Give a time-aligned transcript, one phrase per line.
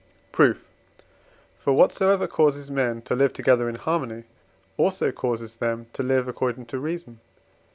[0.31, 0.65] Proof.
[1.59, 4.23] For whatsoever causes men to live together in harmony
[4.75, 7.61] also causes them to live according to reason (IV.